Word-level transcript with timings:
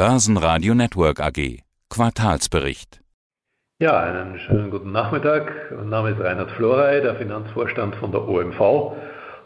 Börsenradio 0.00 0.72
Network 0.72 1.20
AG. 1.20 1.58
Quartalsbericht. 1.90 3.02
Ja, 3.82 4.00
einen 4.00 4.38
schönen 4.38 4.70
guten 4.70 4.92
Nachmittag. 4.92 5.52
Mein 5.76 5.90
Name 5.90 6.12
ist 6.12 6.20
Reinhard 6.22 6.50
Florey, 6.52 7.02
der 7.02 7.16
Finanzvorstand 7.16 7.96
von 7.96 8.10
der 8.10 8.26
OMV. 8.26 8.94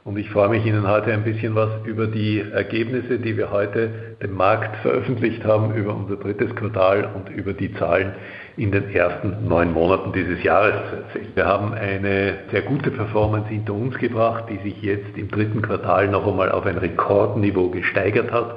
Und 0.04 0.16
ich 0.16 0.30
freue 0.30 0.50
mich, 0.50 0.64
Ihnen 0.64 0.86
heute 0.86 1.12
ein 1.12 1.24
bisschen 1.24 1.56
was 1.56 1.70
über 1.84 2.06
die 2.06 2.38
Ergebnisse, 2.38 3.18
die 3.18 3.36
wir 3.36 3.50
heute 3.50 4.16
dem 4.22 4.34
Markt 4.34 4.76
veröffentlicht 4.82 5.44
haben, 5.44 5.74
über 5.74 5.92
unser 5.92 6.14
drittes 6.14 6.54
Quartal 6.54 7.10
und 7.12 7.30
über 7.30 7.52
die 7.52 7.74
Zahlen 7.74 8.12
in 8.56 8.70
den 8.70 8.94
ersten 8.94 9.48
neun 9.48 9.72
Monaten 9.72 10.12
dieses 10.12 10.40
Jahres 10.44 10.74
zu 10.88 10.96
erzählen. 10.98 11.32
Wir 11.34 11.46
haben 11.46 11.74
eine 11.74 12.34
sehr 12.52 12.62
gute 12.62 12.92
Performance 12.92 13.48
hinter 13.48 13.72
uns 13.72 13.98
gebracht, 13.98 14.44
die 14.48 14.58
sich 14.58 14.80
jetzt 14.82 15.18
im 15.18 15.28
dritten 15.32 15.62
Quartal 15.62 16.06
noch 16.06 16.24
einmal 16.24 16.52
auf 16.52 16.64
ein 16.64 16.78
Rekordniveau 16.78 17.70
gesteigert 17.70 18.30
hat. 18.30 18.56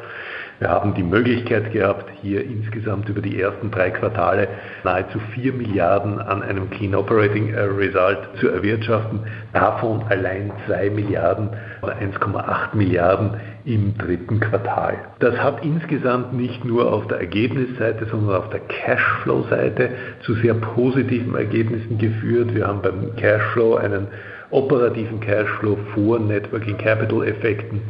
Wir 0.60 0.70
haben 0.70 0.96
die 0.96 1.04
Möglichkeit 1.04 1.72
gehabt, 1.72 2.10
hier 2.20 2.44
insgesamt 2.44 3.08
über 3.10 3.22
die 3.22 3.40
ersten 3.40 3.70
drei 3.70 3.92
Quartale 3.92 4.48
nahezu 4.84 5.20
4 5.36 5.54
Milliarden 5.54 6.20
an 6.20 6.42
einem 6.42 6.72
Clean 6.72 6.96
Operating 6.96 7.54
äh, 7.54 7.60
Result 7.60 8.18
zu 8.40 8.48
erwirtschaften, 8.48 9.20
davon 9.54 10.04
allein 10.10 10.52
2 10.66 10.90
Milliarden 10.90 11.52
oder 11.84 11.98
1,8 11.98 12.76
Milliarden 12.76 13.40
im 13.66 13.96
dritten 14.00 14.40
Quartal. 14.40 14.98
Das 15.20 15.38
hat 15.38 15.64
insgesamt 15.64 16.34
nicht 16.34 16.66
nur 16.66 16.92
auf 16.92 17.06
der 17.06 17.20
Ergebnisseite, 17.20 18.08
sondern 18.10 18.38
auf 18.38 18.50
der 18.50 18.62
Cashflow-Seite 18.62 19.92
zu 20.22 20.34
sehr 20.36 20.56
positiven 20.56 21.36
Ergebnissen 21.36 22.00
geführt. 22.00 22.56
Wir 22.56 22.66
haben 22.66 22.82
beim 22.82 23.16
Cashflow 23.16 23.76
einen 23.76 24.08
operativen 24.50 25.20
Cashflow 25.20 25.78
vor 25.94 26.18
Networking 26.18 26.78
Capital 26.78 27.28
Effekten 27.28 27.82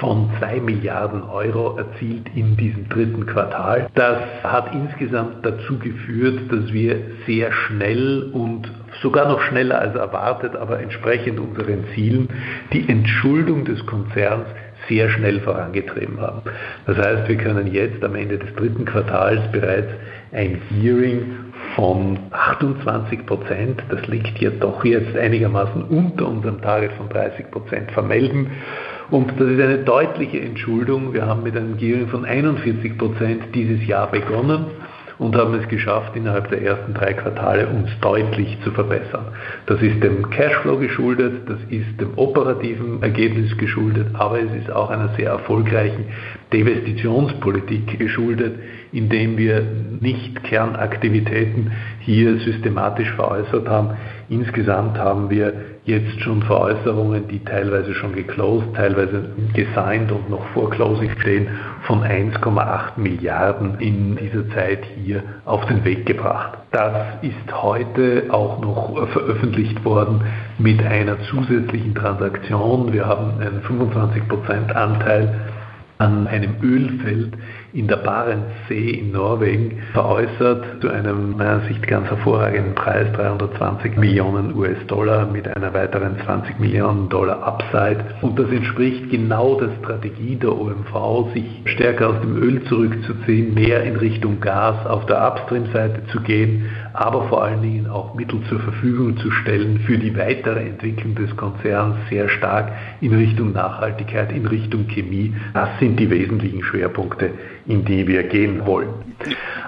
von 0.00 0.30
2 0.38 0.60
Milliarden 0.60 1.22
Euro 1.22 1.76
erzielt 1.76 2.26
in 2.34 2.56
diesem 2.56 2.88
dritten 2.88 3.26
Quartal. 3.26 3.88
Das 3.94 4.18
hat 4.42 4.74
insgesamt 4.74 5.44
dazu 5.44 5.78
geführt, 5.78 6.40
dass 6.50 6.72
wir 6.72 6.96
sehr 7.26 7.52
schnell 7.52 8.30
und 8.32 8.70
sogar 9.02 9.28
noch 9.28 9.40
schneller 9.42 9.78
als 9.78 9.94
erwartet, 9.94 10.56
aber 10.56 10.80
entsprechend 10.80 11.38
unseren 11.38 11.84
Zielen, 11.94 12.28
die 12.72 12.88
Entschuldung 12.88 13.64
des 13.64 13.84
Konzerns 13.86 14.46
sehr 14.88 15.10
schnell 15.10 15.40
vorangetrieben 15.40 16.20
haben. 16.20 16.42
Das 16.86 16.96
heißt, 16.96 17.28
wir 17.28 17.36
können 17.36 17.72
jetzt 17.72 18.02
am 18.02 18.14
Ende 18.14 18.38
des 18.38 18.54
dritten 18.54 18.86
Quartals 18.86 19.40
bereits 19.52 19.90
ein 20.32 20.60
Gearing 20.70 21.50
von 21.76 22.18
28 22.30 23.26
Prozent, 23.26 23.82
das 23.90 24.06
liegt 24.06 24.38
ja 24.40 24.50
doch 24.50 24.84
jetzt 24.84 25.16
einigermaßen 25.16 25.82
unter 25.84 26.26
unserem 26.26 26.60
Target 26.62 26.92
von 26.92 27.08
30 27.08 27.50
Prozent 27.50 27.90
vermelden. 27.92 28.50
Und 29.10 29.32
das 29.40 29.48
ist 29.48 29.60
eine 29.60 29.78
deutliche 29.78 30.40
Entschuldung. 30.40 31.12
Wir 31.12 31.26
haben 31.26 31.42
mit 31.42 31.56
einem 31.56 31.76
Gearing 31.76 32.08
von 32.08 32.24
41 32.24 32.96
Prozent 32.96 33.42
dieses 33.54 33.84
Jahr 33.86 34.08
begonnen 34.08 34.66
und 35.20 35.36
haben 35.36 35.52
es 35.54 35.68
geschafft, 35.68 36.16
innerhalb 36.16 36.48
der 36.48 36.62
ersten 36.62 36.94
drei 36.94 37.12
Quartale 37.12 37.68
uns 37.68 37.90
deutlich 38.00 38.56
zu 38.64 38.70
verbessern. 38.70 39.26
Das 39.66 39.82
ist 39.82 40.02
dem 40.02 40.30
Cashflow 40.30 40.78
geschuldet, 40.78 41.42
das 41.46 41.58
ist 41.68 42.00
dem 42.00 42.16
operativen 42.16 43.02
Ergebnis 43.02 43.56
geschuldet, 43.58 44.06
aber 44.14 44.40
es 44.40 44.50
ist 44.62 44.72
auch 44.72 44.88
einer 44.88 45.10
sehr 45.16 45.30
erfolgreichen 45.30 46.06
Investitionspolitik 46.50 47.98
geschuldet, 47.98 48.60
indem 48.92 49.36
wir 49.36 49.62
nicht 50.00 50.42
Kernaktivitäten 50.44 51.72
hier 52.00 52.38
systematisch 52.38 53.10
veräußert 53.12 53.68
haben. 53.68 53.90
Insgesamt 54.30 54.98
haben 54.98 55.28
wir 55.28 55.52
jetzt 55.84 56.20
schon 56.20 56.42
Veräußerungen, 56.42 57.28
die 57.28 57.42
teilweise 57.44 57.94
schon 57.94 58.14
geclosed, 58.14 58.74
teilweise 58.74 59.30
gesigned 59.54 60.12
und 60.12 60.28
noch 60.28 60.46
vor 60.48 60.70
Closing 60.70 61.10
stehen, 61.20 61.48
von 61.82 62.02
1,8 62.02 62.98
Milliarden 62.98 63.78
in 63.80 64.16
dieser 64.16 64.48
Zeit 64.50 64.84
hier 65.02 65.22
auf 65.44 65.64
den 65.66 65.84
Weg 65.84 66.06
gebracht. 66.06 66.58
Das 66.70 66.92
ist 67.22 67.62
heute 67.62 68.24
auch 68.30 68.60
noch 68.60 69.08
veröffentlicht 69.08 69.84
worden 69.84 70.22
mit 70.58 70.84
einer 70.84 71.18
zusätzlichen 71.30 71.94
Transaktion. 71.94 72.92
Wir 72.92 73.06
haben 73.06 73.40
einen 73.40 73.62
25% 73.62 74.72
Anteil 74.72 75.40
an 75.98 76.26
einem 76.26 76.56
Ölfeld 76.62 77.34
in 77.72 77.86
der 77.86 77.96
Barentssee 77.96 78.90
in 78.90 79.12
Norwegen 79.12 79.82
veräußert 79.92 80.80
zu 80.80 80.88
einem 80.88 81.36
meiner 81.36 81.60
Sicht 81.68 81.86
ganz 81.86 82.08
hervorragenden 82.08 82.74
Preis 82.74 83.06
320 83.12 83.96
Millionen 83.96 84.56
US-Dollar 84.56 85.26
mit 85.26 85.46
einer 85.46 85.72
weiteren 85.72 86.16
20 86.24 86.58
Millionen 86.58 87.08
Dollar 87.08 87.42
Upside. 87.46 88.04
Und 88.22 88.38
das 88.38 88.50
entspricht 88.50 89.10
genau 89.10 89.54
der 89.60 89.70
Strategie 89.82 90.36
der 90.36 90.52
OMV, 90.52 91.32
sich 91.32 91.44
stärker 91.66 92.08
aus 92.10 92.20
dem 92.22 92.36
Öl 92.36 92.62
zurückzuziehen, 92.64 93.54
mehr 93.54 93.84
in 93.84 93.96
Richtung 93.96 94.40
Gas 94.40 94.84
auf 94.86 95.06
der 95.06 95.24
Upstream-Seite 95.24 96.06
zu 96.10 96.20
gehen, 96.20 96.70
aber 96.92 97.28
vor 97.28 97.44
allen 97.44 97.62
Dingen 97.62 97.88
auch 97.88 98.14
Mittel 98.14 98.40
zur 98.48 98.58
Verfügung 98.60 99.16
zu 99.18 99.30
stellen 99.30 99.78
für 99.86 99.96
die 99.96 100.16
weitere 100.16 100.60
Entwicklung 100.60 101.14
des 101.14 101.36
Konzerns 101.36 101.96
sehr 102.08 102.28
stark 102.28 102.72
in 103.00 103.14
Richtung 103.14 103.52
Nachhaltigkeit, 103.52 104.32
in 104.32 104.46
Richtung 104.46 104.88
Chemie. 104.88 105.34
Das 105.54 105.68
sind 105.78 106.00
die 106.00 106.10
wesentlichen 106.10 106.64
Schwerpunkte 106.64 107.30
in 107.66 107.84
die 107.84 108.06
wir 108.06 108.24
gehen 108.24 108.66
wollen. 108.66 108.88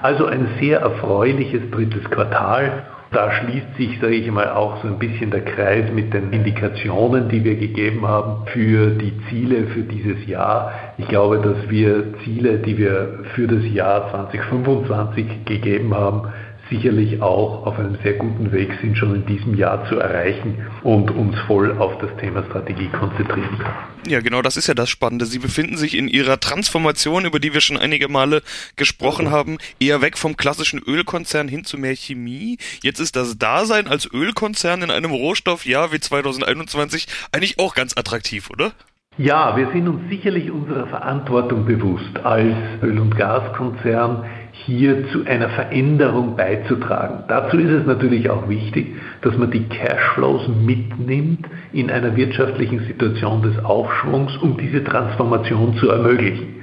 Also 0.01 0.27
ein 0.27 0.49
sehr 0.61 0.81
erfreuliches 0.81 1.71
drittes 1.71 2.05
Quartal. 2.11 2.85
Da 3.13 3.31
schließt 3.31 3.77
sich, 3.77 4.01
sage 4.01 4.15
ich 4.15 4.31
mal, 4.31 4.49
auch 4.49 4.81
so 4.83 4.89
ein 4.89 4.99
bisschen 4.99 5.31
der 5.31 5.45
Kreis 5.45 5.85
mit 5.93 6.15
den 6.15 6.33
Indikationen, 6.33 7.29
die 7.29 7.45
wir 7.45 7.57
gegeben 7.57 8.09
haben 8.09 8.47
für 8.47 8.91
die 8.91 9.13
Ziele 9.29 9.67
für 9.67 9.83
dieses 9.83 10.27
Jahr. 10.27 10.73
Ich 10.97 11.07
glaube, 11.09 11.37
dass 11.39 11.69
wir 11.69 12.15
Ziele, 12.25 12.59
die 12.59 12.79
wir 12.79 13.25
für 13.35 13.47
das 13.47 13.65
Jahr 13.71 14.11
2025 14.11 15.45
gegeben 15.45 15.95
haben, 15.95 16.29
sicherlich 16.73 17.21
auch 17.21 17.67
auf 17.67 17.79
einem 17.79 17.99
sehr 18.03 18.15
guten 18.15 18.51
Weg 18.51 18.71
sind, 18.81 18.97
schon 18.97 19.15
in 19.15 19.27
diesem 19.27 19.55
Jahr 19.55 19.87
zu 19.89 19.99
erreichen 19.99 20.67
und 20.83 21.11
uns 21.11 21.39
voll 21.47 21.79
auf 21.79 21.99
das 21.99 22.11
Thema 22.19 22.43
Strategie 22.45 22.89
konzentrieren 22.89 23.59
können. 23.59 23.93
Ja, 24.09 24.21
genau, 24.21 24.43
das 24.43 24.57
ist 24.57 24.67
ja 24.67 24.75
das 24.75 24.91
Spannende. 24.91 25.27
Sie 25.27 25.39
befinden 25.39 25.77
sich 25.77 25.97
in 25.97 26.09
Ihrer 26.09 26.41
Transformation, 26.41 27.25
über 27.25 27.39
die 27.39 27.55
wir 27.55 27.61
schon 27.61 27.77
einige 27.77 28.09
Male 28.09 28.43
gesprochen 28.77 29.31
haben, 29.31 29.59
eher 29.79 30.01
weg 30.03 30.19
vom 30.19 30.37
klassischen 30.37 30.81
Ölkonzern 30.81 31.47
hin 31.47 31.65
zu 31.65 31.79
mehr 31.79 31.95
Chemie. 31.95 32.59
Jetzt 32.83 32.99
ist 32.99 33.15
das 33.15 33.39
Dasein 33.39 33.87
als 33.87 34.11
Ölkonzern 34.13 34.83
in 34.83 34.91
einem 34.91 35.13
Rohstoffjahr 35.13 35.93
wie 35.93 36.01
2021 36.01 37.07
eigentlich 37.31 37.59
auch 37.59 37.75
ganz 37.75 37.97
attraktiv, 37.97 38.51
oder? 38.51 38.73
Ja, 39.19 39.59
wir 39.59 39.69
sind 39.73 39.87
uns 39.89 40.09
sicherlich 40.09 40.51
unserer 40.51 40.87
Verantwortung 40.87 41.67
bewusst 41.67 42.19
als 42.25 42.55
Öl- 42.83 42.99
und 42.99 43.15
Gaskonzern 43.15 44.25
hier 44.53 45.09
zu 45.09 45.25
einer 45.25 45.49
Veränderung 45.49 46.37
beizutragen. 46.37 47.25
Dazu 47.29 47.57
ist 47.59 47.71
es 47.71 47.87
natürlich 47.87 48.29
auch 48.29 48.49
wichtig, 48.49 48.95
dass 49.23 49.37
man 49.37 49.51
die 49.51 49.65
Cashflows 49.65 50.49
mitnimmt 50.49 51.47
in 51.73 51.91
einer 51.91 52.15
wirtschaftlichen 52.17 52.81
Situation 52.81 53.43
des 53.43 53.65
Aufschwungs, 53.65 54.37
um 54.37 54.59
diese 54.59 54.85
Transformation 54.85 55.75
zu 55.79 55.89
ermöglichen. 55.89 56.63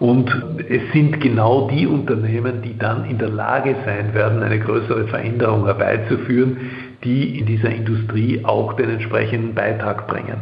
Und 0.00 0.30
es 0.68 0.82
sind 0.92 1.20
genau 1.20 1.68
die 1.68 1.86
Unternehmen, 1.86 2.62
die 2.62 2.78
dann 2.78 3.04
in 3.04 3.18
der 3.18 3.30
Lage 3.30 3.74
sein 3.84 4.14
werden, 4.14 4.42
eine 4.42 4.60
größere 4.60 5.08
Veränderung 5.08 5.64
herbeizuführen, 5.64 6.56
die 7.04 7.38
in 7.38 7.46
dieser 7.46 7.70
Industrie 7.70 8.44
auch 8.44 8.72
den 8.74 8.90
entsprechenden 8.90 9.54
Beitrag 9.54 10.08
bringen. 10.08 10.38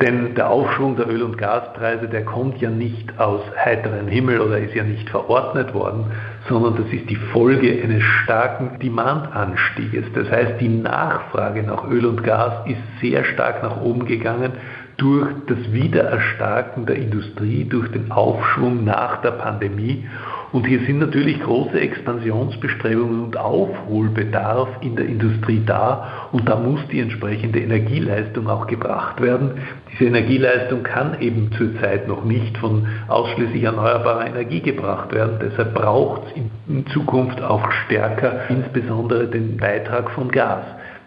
Denn 0.00 0.34
der 0.36 0.48
Aufschwung 0.48 0.96
der 0.96 1.08
Öl- 1.08 1.22
und 1.22 1.38
Gaspreise, 1.38 2.08
der 2.08 2.24
kommt 2.24 2.60
ja 2.60 2.70
nicht 2.70 3.18
aus 3.18 3.40
heiterem 3.56 4.06
Himmel 4.06 4.40
oder 4.40 4.58
ist 4.58 4.74
ja 4.74 4.84
nicht 4.84 5.10
verordnet 5.10 5.74
worden, 5.74 6.06
sondern 6.48 6.76
das 6.76 6.92
ist 6.92 7.10
die 7.10 7.16
Folge 7.16 7.82
eines 7.82 8.02
starken 8.22 8.78
Demandanstieges. 8.78 10.04
Das 10.14 10.30
heißt, 10.30 10.60
die 10.60 10.68
Nachfrage 10.68 11.64
nach 11.64 11.88
Öl 11.88 12.06
und 12.06 12.22
Gas 12.22 12.66
ist 12.66 13.00
sehr 13.00 13.24
stark 13.24 13.62
nach 13.62 13.80
oben 13.80 14.06
gegangen 14.06 14.52
durch 14.98 15.28
das 15.46 15.72
Wiedererstarken 15.72 16.84
der 16.84 16.96
Industrie, 16.96 17.64
durch 17.64 17.88
den 17.92 18.10
Aufschwung 18.10 18.84
nach 18.84 19.22
der 19.22 19.30
Pandemie. 19.30 20.04
Und 20.50 20.66
hier 20.66 20.80
sind 20.80 20.98
natürlich 20.98 21.40
große 21.40 21.78
Expansionsbestrebungen 21.78 23.22
und 23.22 23.36
Aufholbedarf 23.36 24.68
in 24.80 24.96
der 24.96 25.06
Industrie 25.06 25.62
da 25.64 26.28
und 26.32 26.48
da 26.48 26.56
muss 26.56 26.80
die 26.90 27.00
entsprechende 27.00 27.60
Energieleistung 27.60 28.48
auch 28.48 28.66
gebracht 28.66 29.20
werden. 29.20 29.52
Diese 29.92 30.06
Energieleistung 30.06 30.82
kann 30.82 31.20
eben 31.20 31.52
zurzeit 31.56 32.08
noch 32.08 32.24
nicht 32.24 32.56
von 32.58 32.88
ausschließlich 33.06 33.62
erneuerbarer 33.62 34.26
Energie 34.26 34.62
gebracht 34.62 35.14
werden. 35.14 35.38
Deshalb 35.40 35.74
braucht 35.74 36.22
es 36.28 36.42
in 36.66 36.86
Zukunft 36.88 37.40
auch 37.40 37.70
stärker 37.84 38.48
insbesondere 38.48 39.28
den 39.28 39.58
Beitrag 39.58 40.10
von 40.10 40.28
Gas. 40.30 40.64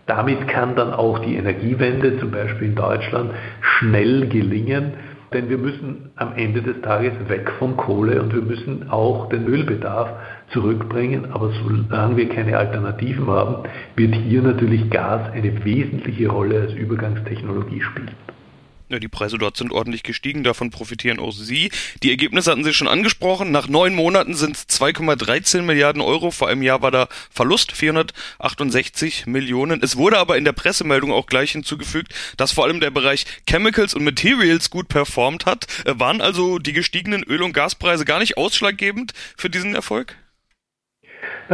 Damit 0.08 0.48
kann 0.48 0.76
dann 0.76 0.94
auch 0.94 1.20
die 1.20 1.36
Energiewende, 1.36 2.20
zum 2.20 2.32
Beispiel 2.32 2.70
in 2.70 2.76
Deutschland, 2.76 3.32
schnell 3.62 4.28
gelingen, 4.28 4.94
denn 5.34 5.50
wir 5.50 5.58
müssen 5.58 6.12
am 6.18 6.34
Ende 6.36 6.62
des 6.62 6.82
Tages 6.82 7.14
weg 7.30 7.50
von 7.58 7.78
Kohle 7.78 8.22
und 8.22 8.34
wir 8.34 8.42
müssen 8.42 8.90
auch 8.90 9.30
den 9.30 9.48
Ölbedarf 9.48 10.10
zurückbringen. 10.50 11.32
Aber 11.32 11.52
solange 11.64 12.18
wir 12.18 12.28
keine 12.28 12.58
Alternativen 12.58 13.28
haben, 13.28 13.64
wird 13.96 14.14
hier 14.14 14.42
natürlich 14.42 14.90
Gas 14.90 15.32
eine 15.32 15.64
wesentliche 15.64 16.28
Rolle 16.30 16.62
als 16.62 16.74
Übergangstechnologie 16.74 17.82
spielen. 17.82 18.12
Ja, 18.92 19.00
die 19.00 19.08
Preise 19.08 19.38
dort 19.38 19.56
sind 19.56 19.72
ordentlich 19.72 20.04
gestiegen, 20.04 20.44
davon 20.44 20.70
profitieren 20.70 21.18
auch 21.18 21.32
Sie. 21.32 21.72
Die 22.04 22.10
Ergebnisse 22.10 22.52
hatten 22.52 22.66
Sie 22.66 22.74
schon 22.74 22.90
angesprochen. 22.90 23.50
Nach 23.50 23.70
neun 23.70 23.96
Monaten 23.96 24.34
sind 24.34 24.58
es 24.58 24.68
2,13 24.68 25.62
Milliarden 25.62 26.02
Euro. 26.02 26.30
Vor 26.30 26.50
einem 26.50 26.62
Jahr 26.62 26.82
war 26.82 26.92
da 26.92 27.08
Verlust 27.30 27.72
468 27.72 29.28
Millionen. 29.28 29.82
Es 29.82 29.96
wurde 29.96 30.18
aber 30.18 30.38
in 30.38 30.44
der 30.44 30.52
Pressemeldung 30.52 31.14
auch 31.14 31.28
gleich 31.28 31.54
hinzugefügt, 31.54 32.14
dass 32.36 32.52
vor 32.52 32.66
allem 32.66 32.82
der 32.82 32.92
Bereich 32.92 33.26
Chemicals 33.48 33.94
und 33.94 34.04
Materials 34.04 34.70
gut 34.70 34.90
performt 34.90 35.46
hat. 35.46 35.68
Äh, 35.86 35.98
waren 35.98 36.20
also 36.20 36.60
die 36.60 36.74
gestiegenen 36.74 37.24
Öl- 37.24 37.44
und 37.44 37.54
Gaspreise 37.54 38.04
gar 38.04 38.20
nicht 38.20 38.36
ausschlaggebend 38.36 39.14
für 39.38 39.50
diesen 39.50 39.74
Erfolg? 39.74 40.18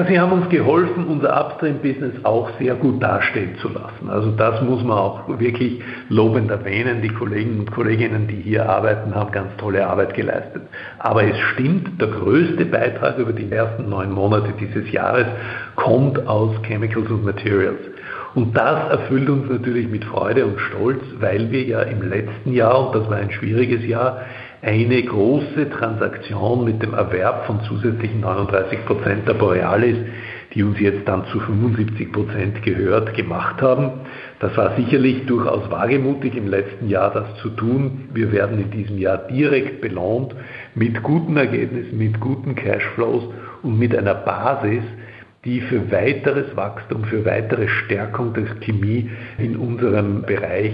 Sie 0.06 0.20
haben 0.20 0.32
uns 0.32 0.48
geholfen, 0.50 1.08
unser 1.08 1.44
Upstream-Business 1.44 2.24
auch 2.24 2.52
sehr 2.60 2.76
gut 2.76 3.02
dastehen 3.02 3.58
zu 3.58 3.70
lassen. 3.70 4.12
Also 4.12 4.30
das 4.30 4.62
muss 4.62 4.84
man 4.84 4.96
auch 4.96 5.40
wirklich 5.40 5.82
lobend 6.10 6.52
erwähnen. 6.52 7.02
Die 7.02 7.10
Kollegen 7.10 7.62
und 7.62 7.72
Kolleginnen, 7.72 8.28
die 8.28 8.36
hier 8.36 8.70
arbeiten, 8.70 9.16
haben 9.16 9.32
ganz 9.32 9.58
tolle 9.58 9.88
Arbeit 9.88 10.14
geleistet. 10.14 10.62
Aber 11.00 11.24
es 11.24 11.36
stimmt, 11.54 12.00
der 12.00 12.10
größte 12.10 12.66
Beitrag 12.66 13.18
über 13.18 13.34
die 13.34 13.52
ersten 13.52 13.90
neun 13.90 14.12
Monate 14.12 14.54
dieses 14.60 14.92
Jahres 14.92 15.26
kommt 15.76 16.28
aus 16.28 16.52
Chemicals 16.62 17.10
und 17.10 17.26
Materials. 17.26 17.80
Und 18.36 18.56
das 18.56 18.92
erfüllt 18.92 19.28
uns 19.32 19.50
natürlich 19.50 19.88
mit 19.88 20.06
Freude 20.06 20.46
und 20.46 20.60
Stolz, 20.60 21.02
weil 21.20 21.50
wir 21.50 21.64
ja 21.64 21.82
im 21.82 22.08
letzten 22.08 22.54
Jahr, 22.54 22.86
und 22.86 22.96
das 22.96 23.10
war 23.10 23.18
ein 23.18 23.32
schwieriges 23.32 23.84
Jahr, 23.84 24.22
eine 24.62 25.04
große 25.04 25.70
Transaktion 25.70 26.66
mit 26.66 26.82
dem 26.82 26.94
Erwerb 26.94 27.46
von 27.46 27.62
zusätzlichen 27.64 28.22
39 28.22 28.86
Prozent 28.86 29.28
der 29.28 29.36
Borealis, 29.36 29.98
die 30.54 30.64
uns 30.64 30.80
jetzt 30.80 31.08
dann 31.08 31.26
zu 31.32 31.40
75 31.40 32.12
Prozent 32.12 32.64
gehört, 32.64 33.14
gemacht 33.16 33.62
haben. 33.62 33.92
Das 34.40 34.56
war 34.58 34.76
sicherlich 34.76 35.26
durchaus 35.26 35.70
wagemutig 35.70 36.36
im 36.36 36.48
letzten 36.48 36.90
Jahr, 36.90 37.12
das 37.12 37.36
zu 37.42 37.50
tun. 37.50 38.10
Wir 38.14 38.32
werden 38.32 38.60
in 38.60 38.72
diesem 38.72 38.98
Jahr 38.98 39.18
direkt 39.18 39.82
belohnt 39.82 40.36
mit 40.74 41.04
guten 41.04 41.38
Ergebnissen, 41.38 41.98
mit 41.98 42.20
guten 42.20 42.56
Cashflows 42.56 43.24
und 43.62 43.78
mit 43.78 43.96
einer 43.96 44.16
Basis, 44.16 44.84
die 45.48 45.62
für 45.62 45.90
weiteres 45.94 46.58
Wachstum, 46.58 47.06
für 47.06 47.24
weitere 47.24 47.70
Stärkung 47.70 48.34
der 48.34 48.48
Chemie 48.60 49.10
in 49.38 49.56
unserem 49.56 50.24
Bereich 50.24 50.74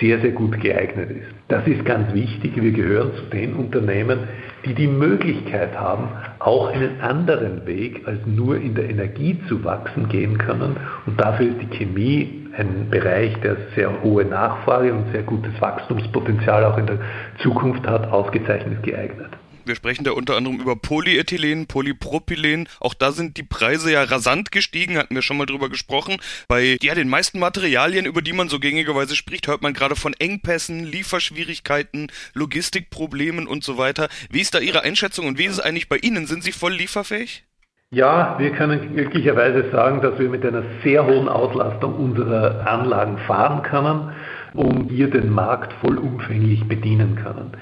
sehr, 0.00 0.20
sehr 0.20 0.30
gut 0.30 0.60
geeignet 0.60 1.10
ist. 1.10 1.26
Das 1.48 1.66
ist 1.66 1.84
ganz 1.84 2.14
wichtig. 2.14 2.52
Wir 2.54 2.70
gehören 2.70 3.10
zu 3.16 3.24
den 3.24 3.54
Unternehmen, 3.54 4.20
die 4.64 4.74
die 4.74 4.86
Möglichkeit 4.86 5.76
haben, 5.76 6.08
auch 6.38 6.72
einen 6.72 7.00
anderen 7.00 7.66
Weg 7.66 8.06
als 8.06 8.24
nur 8.24 8.56
in 8.58 8.76
der 8.76 8.88
Energie 8.88 9.40
zu 9.48 9.64
wachsen 9.64 10.08
gehen 10.08 10.38
können. 10.38 10.76
Und 11.04 11.20
dafür 11.20 11.48
ist 11.48 11.60
die 11.60 11.76
Chemie 11.76 12.46
ein 12.56 12.90
Bereich, 12.90 13.34
der 13.40 13.56
sehr 13.74 14.04
hohe 14.04 14.24
Nachfrage 14.24 14.94
und 14.94 15.10
sehr 15.10 15.24
gutes 15.24 15.60
Wachstumspotenzial 15.60 16.64
auch 16.64 16.78
in 16.78 16.86
der 16.86 16.98
Zukunft 17.38 17.84
hat, 17.88 18.06
ausgezeichnet 18.12 18.84
geeignet. 18.84 19.30
Wir 19.64 19.76
sprechen 19.76 20.04
da 20.04 20.12
unter 20.12 20.36
anderem 20.36 20.60
über 20.60 20.76
Polyethylen, 20.76 21.66
Polypropylen. 21.66 22.68
Auch 22.80 22.94
da 22.94 23.12
sind 23.12 23.36
die 23.36 23.42
Preise 23.42 23.92
ja 23.92 24.02
rasant 24.02 24.52
gestiegen, 24.52 24.98
hatten 24.98 25.14
wir 25.14 25.22
schon 25.22 25.36
mal 25.36 25.46
drüber 25.46 25.68
gesprochen. 25.68 26.16
Bei 26.48 26.76
ja, 26.80 26.94
den 26.94 27.08
meisten 27.08 27.38
Materialien, 27.38 28.06
über 28.06 28.22
die 28.22 28.32
man 28.32 28.48
so 28.48 28.58
gängigerweise 28.58 29.16
spricht, 29.16 29.46
hört 29.46 29.62
man 29.62 29.74
gerade 29.74 29.96
von 29.96 30.14
Engpässen, 30.14 30.84
Lieferschwierigkeiten, 30.84 32.10
Logistikproblemen 32.34 33.46
und 33.46 33.64
so 33.64 33.78
weiter. 33.78 34.08
Wie 34.30 34.40
ist 34.40 34.54
da 34.54 34.58
Ihre 34.58 34.82
Einschätzung 34.82 35.26
und 35.26 35.38
wie 35.38 35.44
ist 35.44 35.52
es 35.52 35.60
eigentlich 35.60 35.88
bei 35.88 35.98
Ihnen? 35.98 36.26
Sind 36.26 36.44
Sie 36.44 36.52
voll 36.52 36.72
lieferfähig? 36.72 37.44
Ja, 37.90 38.36
wir 38.38 38.52
können 38.52 38.94
glücklicherweise 38.94 39.70
sagen, 39.70 40.00
dass 40.00 40.18
wir 40.18 40.30
mit 40.30 40.46
einer 40.46 40.62
sehr 40.82 41.06
hohen 41.06 41.28
Auslastung 41.28 41.94
unserer 41.96 42.66
Anlagen 42.66 43.18
fahren 43.26 43.62
können 43.62 44.12
und 44.54 44.90
hier 44.90 45.10
den 45.10 45.30
Markt 45.30 45.74
vollumfänglich 45.74 46.64
bedienen 46.64 47.16
können. 47.16 47.52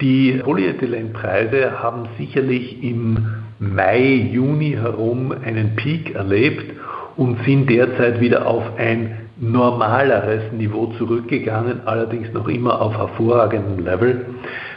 Die 0.00 0.40
Polyethylenpreise 0.44 1.82
haben 1.82 2.06
sicherlich 2.18 2.82
im 2.82 3.16
Mai, 3.58 4.28
Juni 4.30 4.72
herum 4.72 5.32
einen 5.32 5.74
Peak 5.76 6.14
erlebt 6.14 6.70
und 7.16 7.42
sind 7.46 7.70
derzeit 7.70 8.20
wieder 8.20 8.46
auf 8.46 8.62
ein 8.76 9.16
normaleres 9.38 10.52
Niveau 10.52 10.86
zurückgegangen, 10.98 11.80
allerdings 11.86 12.30
noch 12.34 12.46
immer 12.48 12.82
auf 12.82 12.94
hervorragendem 12.98 13.86
Level, 13.86 14.26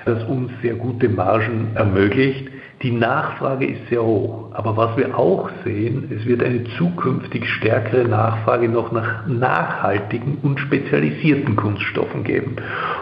das 0.06 0.24
uns 0.24 0.52
sehr 0.62 0.76
gute 0.76 1.10
Margen 1.10 1.72
ermöglicht. 1.76 2.48
Die 2.82 2.92
Nachfrage 2.92 3.66
ist 3.66 3.90
sehr 3.90 4.02
hoch. 4.02 4.52
Aber 4.54 4.78
was 4.78 4.96
wir 4.96 5.18
auch 5.18 5.50
sehen, 5.66 6.10
es 6.18 6.26
wird 6.26 6.42
eine 6.42 6.64
zukünftig 6.78 7.46
stärkere 7.46 8.08
Nachfrage 8.08 8.70
noch 8.70 8.94
nach 8.94 9.28
nachhaltigen 9.28 10.38
und 10.44 10.62
spezialisierten 10.62 11.58
Kunststoffen 11.58 12.24
geben. 12.24 12.56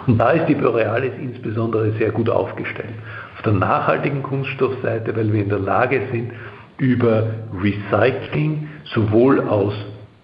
Und 0.07 0.17
da 0.17 0.31
ist 0.31 0.47
die 0.47 0.55
Borealis 0.55 1.13
insbesondere 1.21 1.91
sehr 1.99 2.09
gut 2.09 2.27
aufgestellt. 2.27 2.95
Auf 3.35 3.43
der 3.43 3.53
nachhaltigen 3.53 4.23
Kunststoffseite, 4.23 5.15
weil 5.15 5.31
wir 5.31 5.43
in 5.43 5.49
der 5.49 5.59
Lage 5.59 6.01
sind, 6.11 6.31
über 6.79 7.27
Recycling 7.61 8.69
sowohl 8.85 9.41
aus 9.41 9.73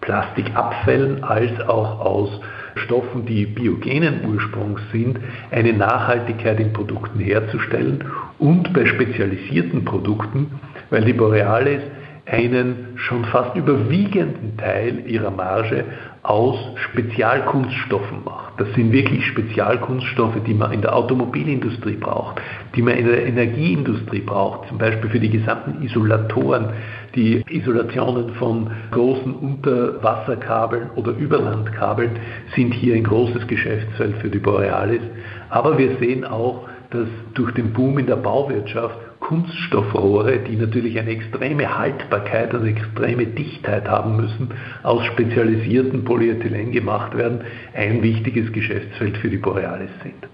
Plastikabfällen 0.01 1.23
als 1.23 1.61
auch 1.67 1.99
aus 1.99 2.41
Stoffen, 2.75 3.25
die 3.27 3.45
biogenen 3.45 4.25
Ursprungs 4.25 4.81
sind, 4.91 5.19
eine 5.51 5.73
Nachhaltigkeit 5.73 6.59
in 6.59 6.73
Produkten 6.73 7.19
herzustellen 7.19 8.03
und 8.39 8.73
bei 8.73 8.85
spezialisierten 8.85 9.85
Produkten, 9.85 10.59
weil 10.89 11.05
die 11.05 11.13
Borealis 11.13 11.81
einen 12.25 12.93
schon 12.95 13.25
fast 13.25 13.55
überwiegenden 13.55 14.55
Teil 14.57 15.03
ihrer 15.07 15.31
Marge 15.31 15.83
aus 16.23 16.57
Spezialkunststoffen 16.77 18.23
macht. 18.23 18.53
Das 18.57 18.73
sind 18.75 18.93
wirklich 18.93 19.25
Spezialkunststoffe, 19.25 20.37
die 20.47 20.53
man 20.53 20.71
in 20.71 20.81
der 20.81 20.95
Automobilindustrie 20.95 21.97
braucht, 21.97 22.41
die 22.75 22.81
man 22.81 22.95
in 22.95 23.07
der 23.07 23.25
Energieindustrie 23.25 24.21
braucht, 24.21 24.69
zum 24.69 24.77
Beispiel 24.77 25.09
für 25.09 25.19
die 25.19 25.31
gesamten 25.31 25.83
Isolatoren, 25.83 26.69
die 27.13 27.43
Isolationen 27.49 28.35
von 28.35 28.71
großen 28.91 29.35
Unterwasserkabeln 29.35 30.91
oder 30.95 31.11
Überlandkabeln 31.11 32.11
sind 32.55 32.73
hier 32.73 32.95
ein 32.95 33.03
großes 33.03 33.45
Geschäftsfeld 33.47 34.15
für 34.21 34.29
die 34.29 34.39
Borealis. 34.39 35.01
Aber 35.49 35.77
wir 35.77 35.97
sehen 35.97 36.23
auch, 36.23 36.69
dass 36.93 37.07
durch 37.33 37.51
den 37.53 37.73
Boom 37.73 37.99
in 37.99 38.07
der 38.07 38.15
Bauwirtschaft 38.15 38.97
Kunststoffrohre, 39.19 40.39
die 40.39 40.55
natürlich 40.55 40.99
eine 40.99 41.11
extreme 41.11 41.77
Haltbarkeit 41.77 42.53
und 42.53 42.67
extreme 42.67 43.25
Dichtheit 43.25 43.87
haben 43.87 44.17
müssen, 44.17 44.51
aus 44.83 45.03
spezialisierten 45.05 46.03
Polyethylen 46.03 46.71
gemacht 46.71 47.17
werden, 47.17 47.41
ein 47.73 48.03
wichtiges 48.03 48.51
Geschäftsfeld 48.51 49.17
für 49.17 49.29
die 49.29 49.37
Borealis 49.37 49.91
sind. 50.03 50.27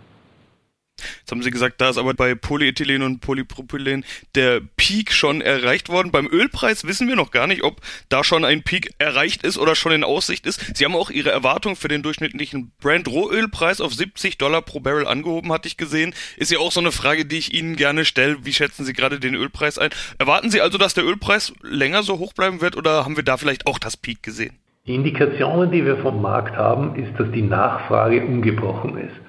Jetzt 1.30 1.36
haben 1.36 1.44
Sie 1.44 1.52
gesagt, 1.52 1.80
da 1.80 1.92
ist 1.92 2.00
aber 2.00 2.16
bei 2.16 2.34
Polyethylen 2.34 3.04
und 3.04 3.20
Polypropylen 3.20 4.04
der 4.34 4.62
Peak 4.78 5.14
schon 5.14 5.42
erreicht 5.42 5.88
worden. 5.88 6.10
Beim 6.10 6.26
Ölpreis 6.26 6.86
wissen 6.86 7.08
wir 7.08 7.16
noch 7.16 7.30
gar 7.30 7.46
nicht, 7.46 7.62
ob 7.62 7.82
da 8.10 8.24
schon 8.24 8.44
ein 8.44 8.64
Peak 8.64 8.96
erreicht 8.98 9.44
ist 9.44 9.60
oder 9.60 9.76
schon 9.76 9.92
in 9.92 10.04
Aussicht 10.04 10.48
ist. 10.48 10.76
Sie 10.76 10.84
haben 10.84 10.96
auch 10.96 11.12
Ihre 11.12 11.30
Erwartung 11.30 11.76
für 11.76 11.88
den 11.88 12.02
durchschnittlichen 12.02 12.72
Brand-Rohölpreis 12.82 13.80
auf 13.80 13.94
70 13.94 14.40
Dollar 14.40 14.64
pro 14.64 14.80
Barrel 14.80 15.06
angehoben, 15.06 15.54
hatte 15.54 15.68
ich 15.68 15.78
gesehen. 15.78 16.16
Ist 16.36 16.50
ja 16.50 16.58
auch 16.58 16.72
so 16.72 16.80
eine 16.80 16.92
Frage, 16.92 17.28
die 17.28 17.38
ich 17.38 17.54
Ihnen 17.54 17.76
gerne 17.76 18.06
stelle. 18.06 18.38
Wie 18.42 18.54
schätzen 18.54 18.84
Sie 18.84 18.94
gerade 18.94 19.20
den 19.20 19.36
Ölpreis 19.36 19.78
ein? 19.78 19.92
Erwarten 20.18 20.50
Sie 20.50 20.62
also, 20.62 20.80
dass 20.80 20.96
der 20.96 21.06
Ölpreis 21.06 21.54
länger 21.62 22.02
so 22.02 22.18
hoch 22.18 22.34
bleiben 22.34 22.60
wird 22.60 22.76
oder 22.76 23.06
haben 23.06 23.18
wir 23.18 23.24
da 23.24 23.38
vielleicht 23.38 23.68
auch 23.68 23.78
das 23.78 23.98
Peak 23.98 24.24
gesehen? 24.24 24.58
Die 24.88 24.96
Indikationen, 24.96 25.70
die 25.70 25.86
wir 25.86 25.98
vom 25.98 26.24
Markt 26.24 26.58
haben, 26.58 26.96
ist, 26.96 27.20
dass 27.20 27.30
die 27.30 27.44
Nachfrage 27.44 28.26
ungebrochen 28.26 28.98
ist. 28.98 29.29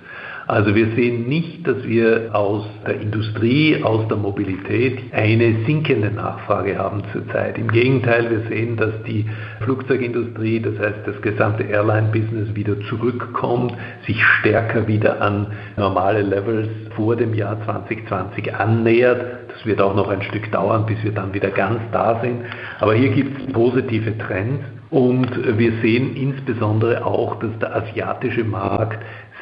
Also 0.50 0.74
wir 0.74 0.88
sehen 0.96 1.28
nicht, 1.28 1.64
dass 1.64 1.84
wir 1.84 2.30
aus 2.32 2.64
der 2.84 3.00
Industrie, 3.00 3.84
aus 3.84 4.08
der 4.08 4.16
Mobilität 4.16 4.98
eine 5.12 5.64
sinkende 5.64 6.10
Nachfrage 6.10 6.76
haben 6.76 7.04
zurzeit. 7.12 7.56
Im 7.56 7.70
Gegenteil, 7.70 8.28
wir 8.28 8.40
sehen, 8.48 8.76
dass 8.76 8.90
die 9.06 9.26
Flugzeugindustrie, 9.60 10.58
das 10.58 10.76
heißt 10.76 11.06
das 11.06 11.22
gesamte 11.22 11.62
Airline-Business 11.62 12.52
wieder 12.56 12.74
zurückkommt, 12.88 13.74
sich 14.08 14.20
stärker 14.40 14.88
wieder 14.88 15.22
an 15.22 15.46
normale 15.76 16.22
Levels 16.22 16.68
vor 16.96 17.14
dem 17.14 17.32
Jahr 17.32 17.56
2020 17.64 18.52
annähert. 18.52 19.52
Das 19.54 19.64
wird 19.64 19.80
auch 19.80 19.94
noch 19.94 20.08
ein 20.08 20.22
Stück 20.22 20.50
dauern, 20.50 20.84
bis 20.84 21.00
wir 21.04 21.12
dann 21.12 21.32
wieder 21.32 21.50
ganz 21.50 21.78
da 21.92 22.18
sind. 22.22 22.40
Aber 22.80 22.94
hier 22.94 23.10
gibt 23.10 23.40
es 23.40 23.52
positive 23.52 24.18
Trends. 24.18 24.64
Und 24.90 25.30
wir 25.56 25.72
sehen 25.82 26.16
insbesondere 26.16 27.06
auch, 27.06 27.38
dass 27.38 27.56
der 27.60 27.76
asiatische 27.76 28.42
Markt 28.42 28.98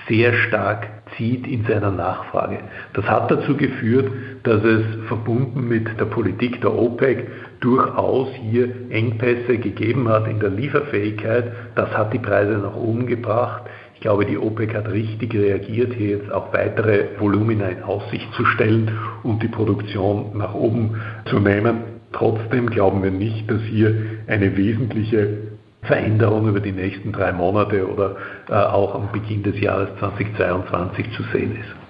sehr 0.08 0.32
stark 0.32 0.86
zieht 1.16 1.46
in 1.46 1.64
seiner 1.64 1.90
Nachfrage. 1.90 2.58
Das 2.94 3.04
hat 3.06 3.30
dazu 3.30 3.56
geführt, 3.56 4.10
dass 4.42 4.62
es 4.64 4.82
verbunden 5.06 5.68
mit 5.68 5.88
der 5.98 6.06
Politik 6.06 6.60
der 6.60 6.74
OPEC 6.74 7.26
durchaus 7.60 8.28
hier 8.50 8.68
Engpässe 8.90 9.58
gegeben 9.58 10.08
hat 10.08 10.28
in 10.28 10.40
der 10.40 10.50
Lieferfähigkeit. 10.50 11.52
Das 11.74 11.90
hat 11.96 12.12
die 12.12 12.18
Preise 12.18 12.58
nach 12.58 12.76
oben 12.76 13.06
gebracht. 13.06 13.62
Ich 13.94 14.00
glaube, 14.00 14.26
die 14.26 14.38
OPEC 14.38 14.74
hat 14.74 14.92
richtig 14.92 15.34
reagiert, 15.34 15.92
hier 15.92 16.18
jetzt 16.18 16.32
auch 16.32 16.52
weitere 16.52 17.06
Volumina 17.18 17.66
in 17.68 17.82
Aussicht 17.82 18.32
zu 18.34 18.44
stellen 18.44 18.92
und 19.24 19.42
die 19.42 19.48
Produktion 19.48 20.36
nach 20.38 20.54
oben 20.54 21.00
zu 21.24 21.40
nehmen. 21.40 21.98
Trotzdem 22.12 22.70
glauben 22.70 23.02
wir 23.02 23.10
nicht, 23.10 23.50
dass 23.50 23.60
hier 23.62 23.94
eine 24.28 24.56
wesentliche 24.56 25.47
Veränderung 25.82 26.48
über 26.48 26.60
die 26.60 26.72
nächsten 26.72 27.12
drei 27.12 27.32
Monate 27.32 27.88
oder 27.88 28.16
äh, 28.48 28.52
auch 28.52 28.94
am 28.94 29.10
Beginn 29.12 29.42
des 29.42 29.60
Jahres 29.60 29.88
2022 29.98 31.12
zu 31.12 31.22
sehen 31.32 31.56
ist. 31.56 31.87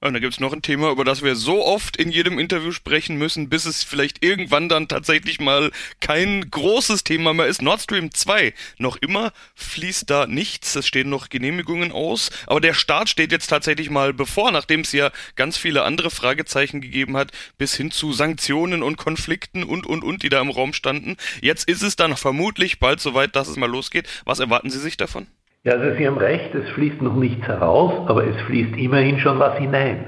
Und 0.00 0.12
da 0.12 0.20
gibt's 0.20 0.38
noch 0.38 0.52
ein 0.52 0.62
Thema, 0.62 0.92
über 0.92 1.04
das 1.04 1.24
wir 1.24 1.34
so 1.34 1.64
oft 1.66 1.96
in 1.96 2.12
jedem 2.12 2.38
Interview 2.38 2.70
sprechen 2.70 3.16
müssen, 3.16 3.48
bis 3.48 3.64
es 3.64 3.82
vielleicht 3.82 4.24
irgendwann 4.24 4.68
dann 4.68 4.86
tatsächlich 4.86 5.40
mal 5.40 5.72
kein 5.98 6.48
großes 6.48 7.02
Thema 7.02 7.34
mehr 7.34 7.46
ist. 7.46 7.62
Nord 7.62 7.80
Stream 7.80 8.14
2. 8.14 8.54
Noch 8.78 8.94
immer 8.94 9.32
fließt 9.56 10.08
da 10.08 10.28
nichts. 10.28 10.76
Es 10.76 10.86
stehen 10.86 11.10
noch 11.10 11.30
Genehmigungen 11.30 11.90
aus. 11.90 12.30
Aber 12.46 12.60
der 12.60 12.74
Start 12.74 13.08
steht 13.08 13.32
jetzt 13.32 13.48
tatsächlich 13.48 13.90
mal 13.90 14.14
bevor, 14.14 14.52
nachdem 14.52 14.82
es 14.82 14.92
ja 14.92 15.10
ganz 15.34 15.56
viele 15.56 15.82
andere 15.82 16.10
Fragezeichen 16.10 16.80
gegeben 16.80 17.16
hat, 17.16 17.32
bis 17.56 17.74
hin 17.74 17.90
zu 17.90 18.12
Sanktionen 18.12 18.84
und 18.84 18.98
Konflikten 18.98 19.64
und, 19.64 19.84
und, 19.84 20.04
und, 20.04 20.22
die 20.22 20.28
da 20.28 20.40
im 20.40 20.50
Raum 20.50 20.74
standen. 20.74 21.16
Jetzt 21.40 21.68
ist 21.68 21.82
es 21.82 21.96
dann 21.96 22.16
vermutlich 22.16 22.78
bald 22.78 23.00
soweit, 23.00 23.34
dass 23.34 23.48
es 23.48 23.56
mal 23.56 23.68
losgeht. 23.68 24.06
Was 24.24 24.38
erwarten 24.38 24.70
Sie 24.70 24.78
sich 24.78 24.96
davon? 24.96 25.26
Ja, 25.68 25.74
also 25.74 25.94
Sie 25.98 26.06
haben 26.06 26.16
recht, 26.16 26.54
es 26.54 26.66
fließt 26.70 27.02
noch 27.02 27.14
nichts 27.14 27.46
heraus, 27.46 27.92
aber 28.06 28.26
es 28.26 28.40
fließt 28.46 28.74
immerhin 28.78 29.18
schon 29.18 29.38
was 29.38 29.54
hinein. 29.58 29.98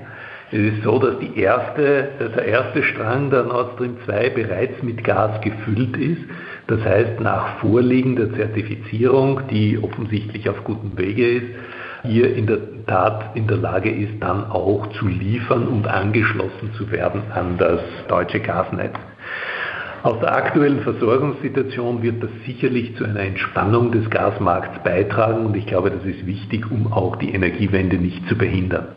Es 0.51 0.59
ist 0.59 0.83
so, 0.83 0.99
dass 0.99 1.17
erste, 1.37 2.09
der 2.19 2.47
erste 2.47 2.83
Strang 2.83 3.29
der 3.29 3.43
Nord 3.43 3.75
Stream 3.75 3.99
2 4.07 4.31
bereits 4.31 4.83
mit 4.83 5.05
Gas 5.05 5.39
gefüllt 5.43 5.99
ist. 5.99 6.23
Das 6.67 6.83
heißt, 6.83 7.21
nach 7.21 7.59
Vorliegen 7.59 8.17
der 8.17 8.33
Zertifizierung, 8.33 9.43
die 9.51 9.79
offensichtlich 9.79 10.49
auf 10.49 10.65
gutem 10.65 10.97
Wege 10.97 11.31
ist, 11.31 11.49
hier 12.05 12.35
in 12.35 12.47
der 12.47 12.87
Tat 12.87 13.37
in 13.37 13.47
der 13.47 13.59
Lage 13.59 13.91
ist, 13.91 14.15
dann 14.21 14.51
auch 14.51 14.87
zu 14.99 15.09
liefern 15.09 15.69
und 15.69 15.87
angeschlossen 15.87 16.73
zu 16.79 16.91
werden 16.91 17.21
an 17.35 17.59
das 17.59 17.83
deutsche 18.09 18.41
Gasnetz. 18.41 18.95
Aus 20.03 20.19
der 20.21 20.35
aktuellen 20.35 20.81
Versorgungssituation 20.81 22.03
wird 22.03 22.23
das 22.23 22.31
sicherlich 22.47 22.97
zu 22.97 23.05
einer 23.05 23.21
Entspannung 23.21 23.93
des 23.93 24.09
Gasmarkts 24.09 24.83
beitragen 24.83 25.45
und 25.45 25.55
ich 25.55 25.67
glaube, 25.67 25.91
das 25.91 26.03
ist 26.07 26.27
wichtig, 26.27 26.71
um 26.71 26.91
auch 26.91 27.17
die 27.17 27.35
Energiewende 27.35 27.99
nicht 27.99 28.27
zu 28.27 28.35
behindern. 28.35 28.89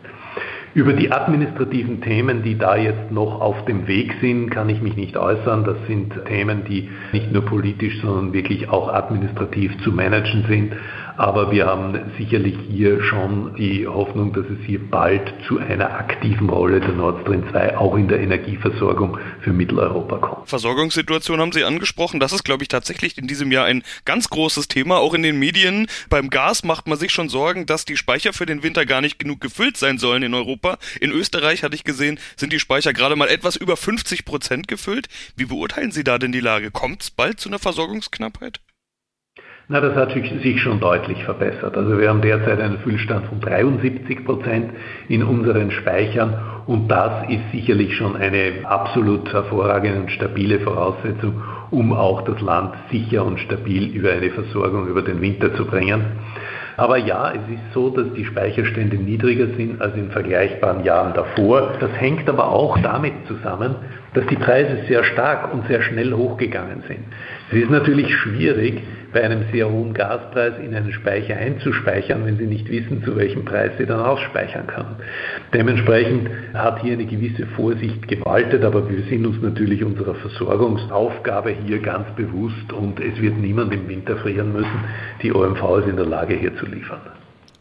Über 0.72 0.94
die 0.94 1.12
administrativen 1.12 2.00
Themen, 2.00 2.42
die 2.42 2.58
da 2.58 2.76
jetzt 2.76 3.12
noch 3.12 3.40
auf 3.40 3.64
dem 3.66 3.86
Weg 3.86 4.14
sind, 4.20 4.50
kann 4.50 4.68
ich 4.70 4.80
mich 4.80 4.96
nicht 4.96 5.16
äußern. 5.16 5.62
Das 5.62 5.76
sind 5.86 6.12
Themen, 6.24 6.64
die 6.64 6.88
nicht 7.12 7.30
nur 7.30 7.44
politisch, 7.44 8.00
sondern 8.00 8.32
wirklich 8.32 8.68
auch 8.70 8.92
administrativ 8.92 9.70
zu 9.84 9.92
managen 9.92 10.46
sind. 10.48 10.72
Aber 11.16 11.52
wir 11.52 11.66
haben 11.66 12.12
sicherlich 12.18 12.56
hier 12.68 13.02
schon 13.04 13.54
die 13.56 13.86
Hoffnung, 13.86 14.32
dass 14.32 14.46
es 14.46 14.58
hier 14.66 14.80
bald 14.80 15.32
zu 15.46 15.58
einer 15.58 15.90
aktiven 15.90 16.50
Rolle 16.50 16.80
der 16.80 16.92
Nord 16.92 17.22
Stream 17.22 17.48
2 17.50 17.78
auch 17.78 17.96
in 17.96 18.08
der 18.08 18.20
Energieversorgung 18.20 19.18
für 19.40 19.52
Mitteleuropa 19.52 20.18
kommt. 20.18 20.48
Versorgungssituation 20.48 21.40
haben 21.40 21.52
Sie 21.52 21.62
angesprochen. 21.62 22.18
Das 22.18 22.32
ist, 22.32 22.42
glaube 22.42 22.64
ich, 22.64 22.68
tatsächlich 22.68 23.16
in 23.16 23.28
diesem 23.28 23.52
Jahr 23.52 23.66
ein 23.66 23.84
ganz 24.04 24.28
großes 24.28 24.66
Thema, 24.66 24.98
auch 24.98 25.14
in 25.14 25.22
den 25.22 25.38
Medien. 25.38 25.86
Beim 26.10 26.30
Gas 26.30 26.64
macht 26.64 26.88
man 26.88 26.98
sich 26.98 27.12
schon 27.12 27.28
Sorgen, 27.28 27.66
dass 27.66 27.84
die 27.84 27.96
Speicher 27.96 28.32
für 28.32 28.46
den 28.46 28.64
Winter 28.64 28.84
gar 28.84 29.00
nicht 29.00 29.20
genug 29.20 29.40
gefüllt 29.40 29.76
sein 29.76 29.98
sollen 29.98 30.24
in 30.24 30.34
Europa. 30.34 30.78
In 31.00 31.12
Österreich, 31.12 31.62
hatte 31.62 31.76
ich 31.76 31.84
gesehen, 31.84 32.18
sind 32.36 32.52
die 32.52 32.58
Speicher 32.58 32.92
gerade 32.92 33.14
mal 33.14 33.28
etwas 33.28 33.54
über 33.54 33.76
50 33.76 34.24
Prozent 34.24 34.66
gefüllt. 34.66 35.06
Wie 35.36 35.44
beurteilen 35.44 35.92
Sie 35.92 36.02
da 36.02 36.18
denn 36.18 36.32
die 36.32 36.40
Lage? 36.40 36.72
Kommt 36.72 37.02
es 37.02 37.10
bald 37.10 37.38
zu 37.38 37.48
einer 37.48 37.60
Versorgungsknappheit? 37.60 38.60
Na, 39.66 39.80
das 39.80 39.94
hat 39.94 40.12
sich 40.12 40.60
schon 40.60 40.78
deutlich 40.78 41.24
verbessert. 41.24 41.74
Also 41.74 41.98
wir 41.98 42.10
haben 42.10 42.20
derzeit 42.20 42.60
einen 42.60 42.80
Füllstand 42.80 43.24
von 43.28 43.40
73 43.40 44.22
Prozent 44.22 44.72
in 45.08 45.22
unseren 45.22 45.70
Speichern 45.70 46.34
und 46.66 46.88
das 46.88 47.30
ist 47.30 47.50
sicherlich 47.50 47.96
schon 47.96 48.14
eine 48.14 48.52
absolut 48.64 49.32
hervorragende 49.32 50.00
und 50.00 50.10
stabile 50.10 50.60
Voraussetzung, 50.60 51.42
um 51.70 51.94
auch 51.94 52.20
das 52.22 52.42
Land 52.42 52.74
sicher 52.90 53.24
und 53.24 53.40
stabil 53.40 53.86
über 53.86 54.10
eine 54.10 54.30
Versorgung 54.32 54.86
über 54.86 55.00
den 55.00 55.22
Winter 55.22 55.54
zu 55.54 55.64
bringen. 55.64 56.02
Aber 56.76 56.98
ja, 56.98 57.30
es 57.30 57.48
ist 57.48 57.72
so, 57.72 57.88
dass 57.88 58.12
die 58.14 58.24
Speicherstände 58.26 58.96
niedriger 58.96 59.46
sind 59.56 59.80
als 59.80 59.94
in 59.96 60.10
vergleichbaren 60.10 60.84
Jahren 60.84 61.14
davor. 61.14 61.70
Das 61.80 61.92
hängt 61.92 62.28
aber 62.28 62.48
auch 62.50 62.76
damit 62.82 63.14
zusammen, 63.28 63.76
dass 64.14 64.26
die 64.26 64.36
Preise 64.36 64.84
sehr 64.88 65.04
stark 65.04 65.52
und 65.52 65.66
sehr 65.66 65.82
schnell 65.82 66.12
hochgegangen 66.12 66.82
sind. 66.88 67.04
Es 67.50 67.58
ist 67.58 67.70
natürlich 67.70 68.14
schwierig, 68.14 68.82
bei 69.12 69.22
einem 69.22 69.44
sehr 69.52 69.70
hohen 69.70 69.94
Gaspreis 69.94 70.54
in 70.58 70.74
einen 70.74 70.92
Speicher 70.92 71.36
einzuspeichern, 71.36 72.26
wenn 72.26 72.36
Sie 72.36 72.46
nicht 72.46 72.68
wissen, 72.68 73.02
zu 73.04 73.16
welchem 73.16 73.44
Preis 73.44 73.70
Sie 73.78 73.86
dann 73.86 74.00
ausspeichern 74.00 74.66
können. 74.66 74.96
Dementsprechend 75.52 76.28
hat 76.52 76.82
hier 76.82 76.94
eine 76.94 77.06
gewisse 77.06 77.46
Vorsicht 77.46 78.08
gewaltet, 78.08 78.64
aber 78.64 78.88
wir 78.90 79.02
sind 79.04 79.24
uns 79.24 79.40
natürlich 79.40 79.84
unserer 79.84 80.14
Versorgungsaufgabe 80.16 81.54
hier 81.64 81.78
ganz 81.78 82.08
bewusst 82.16 82.72
und 82.72 82.98
es 83.00 83.20
wird 83.22 83.38
niemand 83.38 83.72
im 83.72 83.88
Winter 83.88 84.16
frieren 84.16 84.52
müssen. 84.52 84.84
Die 85.22 85.32
OMV 85.32 85.78
ist 85.78 85.88
in 85.88 85.96
der 85.96 86.06
Lage, 86.06 86.34
hier 86.34 86.56
zu 86.56 86.66
liefern. 86.66 87.00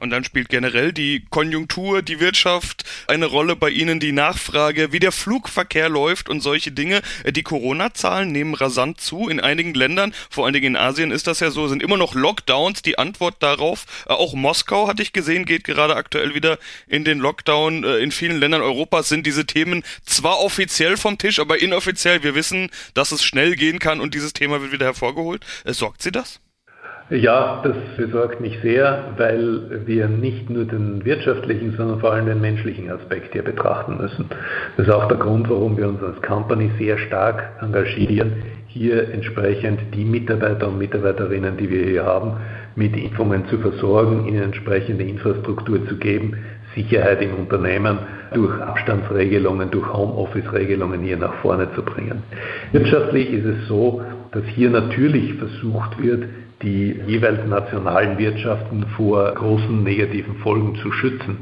Und 0.04 0.10
dann 0.10 0.26
spielt 0.26 0.50
generell 0.50 0.92
die 0.92 1.24
Konjunktur, 1.30 2.02
die 2.02 2.20
Wirtschaft 2.20 2.84
eine 3.08 3.26
Rolle 3.26 3.56
bei 3.56 3.70
Ihnen, 3.70 4.02
die 4.02 4.12
Nachfrage, 4.12 4.92
wie 4.92 5.00
der 5.00 5.14
Flugverkehr 5.14 5.88
läuft 5.88 6.28
und 6.28 6.42
solche 6.42 6.74
Dinge. 6.74 7.02
Die 7.26 7.42
Corona-Zahlen 7.42 8.30
nehmen 8.30 8.54
rasant 8.54 9.00
zu. 9.00 9.30
In 9.30 9.40
einigen 9.40 9.74
Ländern, 9.74 10.14
vor 10.30 10.44
allen 10.44 10.54
Dingen 10.54 10.76
in 10.76 10.76
Asien 10.76 11.10
ist 11.12 11.28
das 11.28 11.40
ja 11.40 11.52
so, 11.52 11.70
sind 11.70 11.82
immer 11.82 11.96
noch 11.96 12.16
Lockdowns. 12.16 12.82
Die 12.82 13.00
Antwort 13.00 13.38
darauf, 13.40 13.86
äh, 14.06 14.12
auch 14.12 14.34
Moskau 14.34 14.90
hatte 14.90 15.02
ich 15.02 15.14
gesehen, 15.14 15.46
geht 15.46 15.64
gerade 15.64 15.96
aktuell 15.96 16.36
wieder 16.36 16.60
in 16.90 17.06
den 17.06 17.20
Lockdown. 17.20 17.86
Äh, 17.86 18.00
in 18.00 18.12
vielen 18.12 18.42
Ländern 18.42 18.62
Europas 18.62 19.08
sind 19.08 19.26
diese 19.26 19.46
Themen 19.46 19.84
zwar 20.06 20.42
offiziell 20.42 20.98
vom 20.98 21.18
Tisch, 21.18 21.40
aber 21.40 21.62
inoffiziell. 21.62 22.24
Wir 22.24 22.36
wissen, 22.36 22.72
dass 22.94 23.14
es 23.14 23.24
schnell 23.24 23.56
gehen 23.56 23.80
kann 23.80 24.02
und 24.02 24.14
dieses 24.14 24.34
Thema 24.34 24.62
wird 24.62 24.74
wieder 24.74 24.88
hervorgeholt. 24.88 25.46
Äh, 25.64 25.72
sorgt 25.72 26.02
Sie 26.02 26.12
das? 26.12 26.43
Ja, 27.10 27.62
das 27.64 27.76
besorgt 27.98 28.40
mich 28.40 28.58
sehr, 28.62 29.14
weil 29.18 29.86
wir 29.86 30.08
nicht 30.08 30.50
nur 30.50 30.64
den 30.64 31.04
wirtschaftlichen, 31.04 31.76
sondern 31.76 32.00
vor 32.00 32.14
allem 32.14 32.28
den 32.28 32.40
menschlichen 32.40 32.90
Aspekt 32.90 33.34
hier 33.34 33.44
betrachten 33.44 33.98
müssen. 33.98 34.26
Das 34.78 34.88
ist 34.88 34.94
auch 34.94 35.08
der 35.10 35.18
Grund, 35.18 35.50
warum 35.50 35.78
wir 35.78 35.90
uns 35.90 36.02
als 36.02 36.22
Company 36.22 36.72
sehr 36.80 36.98
stark 36.98 37.44
engagieren, 37.62 38.44
hier 38.68 39.10
entsprechend 39.14 39.82
die 39.94 40.06
Mitarbeiter 40.06 40.70
und 40.70 40.80
Mitarbeiterinnen, 40.80 41.58
die 41.58 41.70
wir 41.70 41.86
hier 41.86 42.06
haben, 42.06 42.38
mit 42.76 42.96
Impfungen 42.96 43.46
zu 43.48 43.60
versorgen, 43.60 44.26
ihnen 44.26 44.44
entsprechende 44.44 45.04
Infrastruktur 45.04 45.86
zu 45.88 45.98
geben, 45.98 46.38
Sicherheit 46.74 47.22
im 47.22 47.36
Unternehmen 47.36 48.00
durch 48.34 48.60
Abstandsregelungen, 48.62 49.70
durch 49.70 49.94
Homeoffice-Regelungen 49.94 51.02
hier 51.02 51.18
nach 51.18 51.36
vorne 51.36 51.68
zu 51.76 51.84
bringen. 51.84 52.24
Wirtschaftlich 52.72 53.32
ist 53.32 53.46
es 53.46 53.68
so, 53.68 54.02
dass 54.34 54.44
hier 54.46 54.70
natürlich 54.70 55.34
versucht 55.36 56.02
wird, 56.02 56.26
die 56.64 57.00
jeweils 57.08 57.46
nationalen 57.48 58.18
Wirtschaften 58.18 58.86
vor 58.96 59.32
großen 59.34 59.84
negativen 59.84 60.36
Folgen 60.38 60.76
zu 60.78 60.92
schützen. 60.92 61.38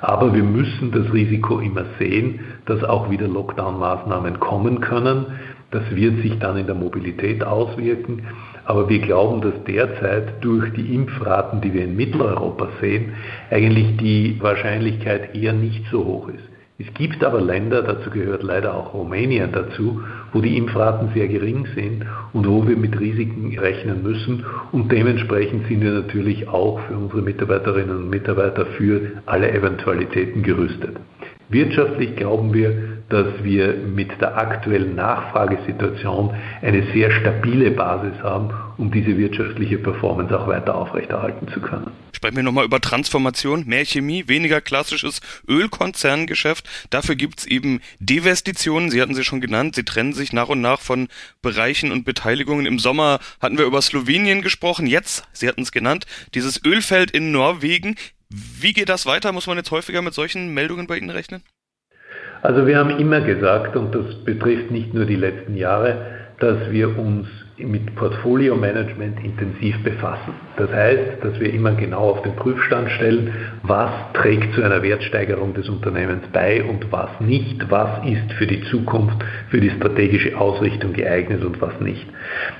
Aber 0.00 0.32
wir 0.32 0.44
müssen 0.44 0.92
das 0.92 1.12
Risiko 1.12 1.58
immer 1.58 1.84
sehen, 1.98 2.40
dass 2.66 2.82
auch 2.84 3.10
wieder 3.10 3.26
Lockdown-Maßnahmen 3.26 4.38
kommen 4.38 4.80
können. 4.80 5.26
Das 5.72 5.82
wird 5.94 6.22
sich 6.22 6.38
dann 6.38 6.56
in 6.56 6.66
der 6.66 6.74
Mobilität 6.74 7.44
auswirken. 7.44 8.22
Aber 8.64 8.88
wir 8.88 9.00
glauben, 9.00 9.40
dass 9.40 9.64
derzeit 9.66 10.42
durch 10.42 10.72
die 10.72 10.94
Impfraten, 10.94 11.60
die 11.60 11.74
wir 11.74 11.84
in 11.84 11.96
Mitteleuropa 11.96 12.68
sehen, 12.80 13.12
eigentlich 13.50 13.96
die 13.96 14.36
Wahrscheinlichkeit 14.40 15.34
eher 15.34 15.52
nicht 15.52 15.84
so 15.90 16.04
hoch 16.04 16.28
ist. 16.28 16.49
Es 16.80 16.94
gibt 16.94 17.22
aber 17.22 17.42
Länder, 17.42 17.82
dazu 17.82 18.08
gehört 18.08 18.42
leider 18.42 18.74
auch 18.74 18.94
Rumänien 18.94 19.52
dazu, 19.52 20.00
wo 20.32 20.40
die 20.40 20.56
Impfraten 20.56 21.10
sehr 21.12 21.28
gering 21.28 21.66
sind 21.74 22.06
und 22.32 22.48
wo 22.48 22.66
wir 22.66 22.76
mit 22.76 22.98
Risiken 22.98 23.58
rechnen 23.58 24.02
müssen. 24.02 24.46
Und 24.72 24.90
dementsprechend 24.90 25.66
sind 25.68 25.82
wir 25.82 25.92
natürlich 25.92 26.48
auch 26.48 26.80
für 26.80 26.94
unsere 26.94 27.20
Mitarbeiterinnen 27.20 27.96
und 27.96 28.08
Mitarbeiter 28.08 28.64
für 28.64 29.02
alle 29.26 29.52
Eventualitäten 29.52 30.42
gerüstet. 30.42 30.96
Wirtschaftlich 31.50 32.16
glauben 32.16 32.54
wir, 32.54 32.72
dass 33.10 33.42
wir 33.42 33.74
mit 33.74 34.20
der 34.20 34.36
aktuellen 34.36 34.94
Nachfragesituation 34.94 36.34
eine 36.62 36.86
sehr 36.92 37.10
stabile 37.10 37.72
Basis 37.72 38.22
haben, 38.22 38.50
um 38.78 38.90
diese 38.90 39.18
wirtschaftliche 39.18 39.78
Performance 39.78 40.38
auch 40.38 40.46
weiter 40.46 40.76
aufrechterhalten 40.76 41.48
zu 41.48 41.60
können. 41.60 41.90
Sprechen 42.12 42.36
wir 42.36 42.42
nochmal 42.44 42.64
über 42.64 42.80
Transformation, 42.80 43.66
mehr 43.66 43.84
Chemie, 43.84 44.28
weniger 44.28 44.60
klassisches 44.60 45.20
Ölkonzerngeschäft. 45.48 46.68
Dafür 46.90 47.16
gibt's 47.16 47.46
eben 47.46 47.80
Divestitionen, 47.98 48.90
Sie 48.90 49.02
hatten 49.02 49.14
sie 49.14 49.24
schon 49.24 49.40
genannt, 49.40 49.74
sie 49.74 49.84
trennen 49.84 50.12
sich 50.12 50.32
nach 50.32 50.48
und 50.48 50.60
nach 50.60 50.80
von 50.80 51.08
Bereichen 51.42 51.90
und 51.90 52.04
Beteiligungen. 52.04 52.64
Im 52.64 52.78
Sommer 52.78 53.18
hatten 53.40 53.58
wir 53.58 53.64
über 53.64 53.82
Slowenien 53.82 54.40
gesprochen, 54.40 54.86
jetzt, 54.86 55.24
Sie 55.32 55.48
hatten 55.48 55.62
es 55.62 55.72
genannt, 55.72 56.06
dieses 56.34 56.64
Ölfeld 56.64 57.10
in 57.10 57.32
Norwegen. 57.32 57.96
Wie 58.28 58.72
geht 58.72 58.88
das 58.88 59.06
weiter? 59.06 59.32
Muss 59.32 59.48
man 59.48 59.56
jetzt 59.56 59.72
häufiger 59.72 60.00
mit 60.00 60.14
solchen 60.14 60.54
Meldungen 60.54 60.86
bei 60.86 60.96
Ihnen 60.96 61.10
rechnen? 61.10 61.42
Also 62.42 62.66
wir 62.66 62.78
haben 62.78 62.98
immer 62.98 63.20
gesagt, 63.20 63.76
und 63.76 63.94
das 63.94 64.14
betrifft 64.24 64.70
nicht 64.70 64.94
nur 64.94 65.04
die 65.04 65.16
letzten 65.16 65.56
Jahre, 65.56 65.96
dass 66.38 66.70
wir 66.70 66.98
uns 66.98 67.28
mit 67.58 67.94
Portfolio-Management 67.96 69.22
intensiv 69.22 69.82
befassen. 69.84 70.32
Das 70.56 70.70
heißt, 70.70 71.22
dass 71.22 71.38
wir 71.38 71.52
immer 71.52 71.72
genau 71.72 72.10
auf 72.10 72.22
den 72.22 72.34
Prüfstand 72.36 72.90
stellen, 72.92 73.32
was 73.62 73.90
trägt 74.14 74.54
zu 74.54 74.62
einer 74.62 74.82
Wertsteigerung 74.82 75.52
des 75.54 75.68
Unternehmens 75.68 76.24
bei 76.32 76.62
und 76.64 76.90
was 76.90 77.10
nicht, 77.20 77.70
was 77.70 78.06
ist 78.06 78.32
für 78.38 78.46
die 78.46 78.62
Zukunft, 78.70 79.22
für 79.50 79.60
die 79.60 79.70
strategische 79.70 80.38
Ausrichtung 80.38 80.94
geeignet 80.94 81.44
und 81.44 81.60
was 81.60 81.78
nicht. 81.80 82.06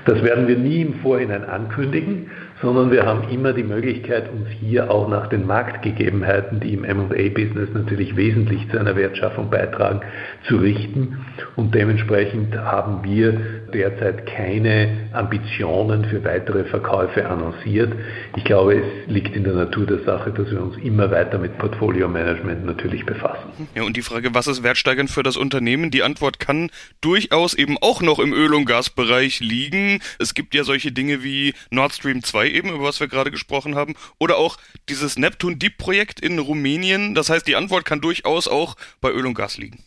Das 0.05 0.23
werden 0.23 0.47
wir 0.47 0.57
nie 0.57 0.81
im 0.81 0.93
Vorhinein 0.95 1.43
ankündigen, 1.45 2.29
sondern 2.61 2.91
wir 2.91 3.05
haben 3.05 3.27
immer 3.29 3.53
die 3.53 3.63
Möglichkeit, 3.63 4.29
uns 4.31 4.47
hier 4.59 4.91
auch 4.91 5.07
nach 5.09 5.27
den 5.27 5.47
Marktgegebenheiten, 5.47 6.59
die 6.59 6.73
im 6.73 6.81
MA-Business 6.81 7.69
natürlich 7.73 8.15
wesentlich 8.15 8.69
zu 8.69 8.79
einer 8.79 8.95
Wertschaffung 8.95 9.49
beitragen, 9.49 10.01
zu 10.47 10.57
richten. 10.57 11.25
Und 11.55 11.73
dementsprechend 11.73 12.55
haben 12.55 13.03
wir 13.03 13.33
derzeit 13.73 14.25
keine 14.27 15.09
Ambitionen 15.13 16.05
für 16.05 16.23
weitere 16.23 16.65
Verkäufe 16.65 17.27
annonciert. 17.27 17.93
Ich 18.35 18.43
glaube, 18.43 18.75
es 18.75 19.11
liegt 19.11 19.35
in 19.35 19.43
der 19.43 19.53
Natur 19.53 19.85
der 19.85 19.99
Sache, 19.99 20.31
dass 20.31 20.51
wir 20.51 20.61
uns 20.61 20.77
immer 20.77 21.09
weiter 21.09 21.39
mit 21.39 21.57
Portfolio-Management 21.57 22.65
natürlich 22.65 23.05
befassen. 23.05 23.67
Ja, 23.75 23.83
und 23.83 23.97
die 23.97 24.01
Frage, 24.01 24.33
was 24.33 24.47
ist 24.47 24.63
wertsteigernd 24.63 25.09
für 25.09 25.23
das 25.23 25.37
Unternehmen? 25.37 25.89
Die 25.89 26.03
Antwort 26.03 26.39
kann 26.39 26.69
durchaus 27.01 27.53
eben 27.53 27.77
auch 27.81 28.01
noch 28.01 28.19
im 28.19 28.33
Öl- 28.33 28.53
und 28.53 28.65
Gasbereich 28.65 29.39
liegen. 29.39 29.99
Es 30.19 30.33
gibt 30.33 30.53
ja 30.53 30.63
solche 30.63 30.91
Dinge 30.91 31.23
wie 31.23 31.53
Nord 31.71 31.93
Stream 31.93 32.21
2 32.21 32.50
eben, 32.51 32.69
über 32.69 32.83
was 32.83 32.99
wir 32.99 33.07
gerade 33.07 33.31
gesprochen 33.31 33.75
haben, 33.75 33.95
oder 34.19 34.37
auch 34.37 34.57
dieses 34.89 35.17
Neptun 35.17 35.59
Deep 35.59 35.77
Projekt 35.77 36.19
in 36.19 36.39
Rumänien. 36.39 37.15
Das 37.15 37.29
heißt, 37.29 37.47
die 37.47 37.55
Antwort 37.55 37.85
kann 37.85 38.01
durchaus 38.01 38.47
auch 38.47 38.75
bei 39.01 39.09
Öl 39.09 39.25
und 39.25 39.33
Gas 39.33 39.57
liegen. 39.57 39.83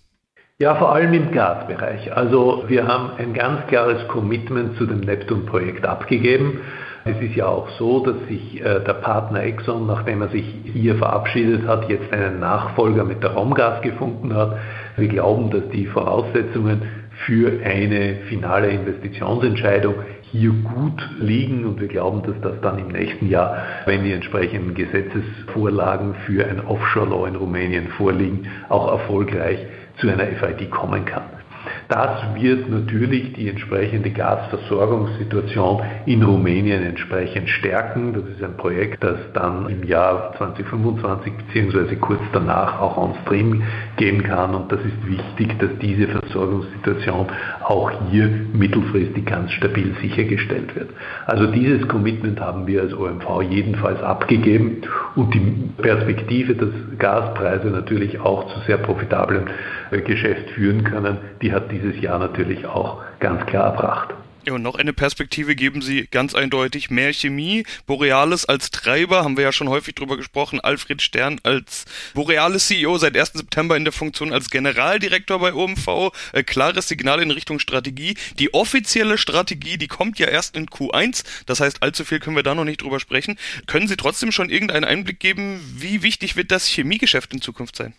Ja, 0.58 0.76
vor 0.76 0.94
allem 0.94 1.12
im 1.12 1.32
Gasbereich. 1.32 2.16
Also 2.16 2.64
wir 2.68 2.86
haben 2.86 3.10
ein 3.18 3.34
ganz 3.34 3.66
klares 3.66 4.06
Commitment 4.06 4.76
zu 4.78 4.86
dem 4.86 5.00
Neptun-Projekt 5.00 5.84
abgegeben. 5.84 6.60
Es 7.04 7.20
ist 7.20 7.34
ja 7.34 7.46
auch 7.46 7.68
so, 7.76 8.06
dass 8.06 8.16
sich 8.28 8.60
äh, 8.60 8.80
der 8.80 8.94
Partner 8.94 9.42
Exxon, 9.42 9.86
nachdem 9.86 10.22
er 10.22 10.28
sich 10.28 10.46
hier 10.72 10.94
verabschiedet 10.94 11.66
hat, 11.66 11.88
jetzt 11.90 12.10
einen 12.12 12.38
Nachfolger 12.38 13.04
mit 13.04 13.22
der 13.22 13.32
Romgas 13.32 13.82
gefunden 13.82 14.32
hat. 14.34 14.56
Wir 14.96 15.08
glauben, 15.08 15.50
dass 15.50 15.68
die 15.70 15.86
Voraussetzungen 15.86 16.82
für 17.26 17.60
eine 17.64 18.20
finale 18.28 18.68
Investitionsentscheidung 18.68 19.96
hier 20.32 20.52
gut 20.52 21.08
liegen 21.18 21.64
und 21.64 21.80
wir 21.80 21.88
glauben, 21.88 22.22
dass 22.22 22.40
das 22.40 22.60
dann 22.60 22.78
im 22.78 22.88
nächsten 22.88 23.28
Jahr, 23.28 23.62
wenn 23.86 24.04
die 24.04 24.12
entsprechenden 24.12 24.74
Gesetzesvorlagen 24.74 26.14
für 26.26 26.44
ein 26.46 26.60
Offshore-Law 26.64 27.26
in 27.26 27.36
Rumänien 27.36 27.88
vorliegen, 27.88 28.48
auch 28.68 28.90
erfolgreich 28.90 29.58
zu 29.98 30.08
einer 30.08 30.26
FID 30.26 30.70
kommen 30.70 31.04
kann. 31.04 31.24
Das 31.88 32.34
wird 32.34 32.70
natürlich 32.70 33.34
die 33.34 33.48
entsprechende 33.48 34.10
Gasversorgungssituation 34.10 35.82
in 36.06 36.22
Rumänien 36.22 36.82
entsprechend 36.82 37.48
stärken. 37.48 38.14
Das 38.14 38.24
ist 38.24 38.42
ein 38.42 38.56
Projekt, 38.56 39.04
das 39.04 39.18
dann 39.34 39.68
im 39.68 39.84
Jahr 39.84 40.34
2025 40.38 41.32
bzw. 41.52 41.96
kurz 41.96 42.20
danach 42.32 42.80
auch 42.80 42.96
on 42.96 43.14
stream 43.22 43.62
gehen 43.96 44.22
kann. 44.22 44.54
Und 44.54 44.72
das 44.72 44.80
ist 44.80 45.06
wichtig, 45.06 45.58
dass 45.58 45.70
diese 45.80 46.08
Versorgungssituation 46.08 47.26
auch 47.62 47.90
hier 48.10 48.28
mittelfristig 48.52 49.26
ganz 49.26 49.52
stabil 49.52 49.94
sichergestellt 50.00 50.74
wird. 50.74 50.90
Also 51.26 51.46
dieses 51.46 51.86
Commitment 51.88 52.40
haben 52.40 52.66
wir 52.66 52.82
als 52.82 52.94
OMV 52.94 53.42
jedenfalls 53.50 54.02
abgegeben 54.02 54.82
und 55.16 55.34
die 55.34 55.70
Perspektive, 55.82 56.54
dass 56.54 56.70
Gaspreise 56.98 57.68
natürlich 57.68 58.20
auch 58.20 58.46
zu 58.52 58.60
sehr 58.60 58.78
profitablen 58.78 59.44
äh, 59.90 60.00
Geschäft 60.00 60.50
führen 60.50 60.84
können, 60.84 61.18
die 61.42 61.52
hat 61.52 61.70
dieses 61.80 62.00
Jahr 62.00 62.18
natürlich 62.18 62.66
auch 62.66 63.02
ganz 63.20 63.44
klar 63.46 63.66
erbracht. 63.66 64.14
Ja, 64.46 64.52
und 64.52 64.62
noch 64.62 64.74
eine 64.74 64.92
Perspektive 64.92 65.56
geben 65.56 65.80
Sie 65.80 66.06
ganz 66.10 66.34
eindeutig 66.34 66.90
mehr 66.90 67.14
Chemie. 67.14 67.64
Borealis 67.86 68.44
als 68.44 68.70
Treiber, 68.70 69.24
haben 69.24 69.38
wir 69.38 69.44
ja 69.44 69.52
schon 69.52 69.70
häufig 69.70 69.94
drüber 69.94 70.18
gesprochen. 70.18 70.60
Alfred 70.60 71.00
Stern 71.00 71.40
als 71.44 71.86
Borealis 72.12 72.66
CEO 72.66 72.98
seit 72.98 73.16
1. 73.16 73.32
September 73.32 73.74
in 73.74 73.84
der 73.84 73.92
Funktion 73.94 74.34
als 74.34 74.50
Generaldirektor 74.50 75.38
bei 75.38 75.54
OMV. 75.54 76.12
Äh, 76.34 76.42
klares 76.42 76.88
Signal 76.88 77.22
in 77.22 77.30
Richtung 77.30 77.58
Strategie. 77.58 78.16
Die 78.38 78.52
offizielle 78.52 79.16
Strategie, 79.16 79.78
die 79.78 79.88
kommt 79.88 80.18
ja 80.18 80.26
erst 80.26 80.56
in 80.56 80.66
Q1. 80.66 81.24
Das 81.46 81.60
heißt, 81.60 81.82
allzu 81.82 82.04
viel 82.04 82.20
können 82.20 82.36
wir 82.36 82.42
da 82.42 82.54
noch 82.54 82.66
nicht 82.66 82.82
drüber 82.82 83.00
sprechen. 83.00 83.38
Können 83.66 83.88
Sie 83.88 83.96
trotzdem 83.96 84.30
schon 84.30 84.50
irgendeinen 84.50 84.84
Einblick 84.84 85.20
geben, 85.20 85.60
wie 85.74 86.02
wichtig 86.02 86.36
wird 86.36 86.50
das 86.50 86.66
Chemiegeschäft 86.66 87.32
in 87.32 87.40
Zukunft 87.40 87.76
sein? 87.76 87.94